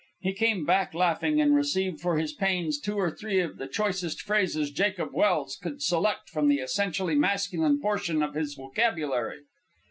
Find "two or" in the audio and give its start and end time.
2.79-3.11